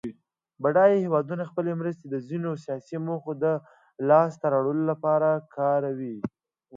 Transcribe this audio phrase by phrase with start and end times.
[0.63, 3.45] بډایه هېوادونه خپلې مرستې د ځینو سیاسي موخو د
[4.09, 6.17] لاس ته راوړلو لپاره کاروي.